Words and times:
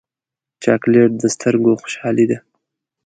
چاکلېټ 0.63 1.11
د 1.21 1.23
سترګو 1.35 1.71
خوشحالي 1.81 2.25
ده. 2.31 2.37